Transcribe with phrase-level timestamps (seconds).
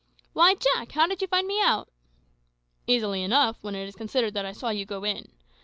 [0.33, 1.91] "Why, Jack, how did you find me out?"
[2.87, 5.31] "Easily enough, when it is considered that I saw you go in.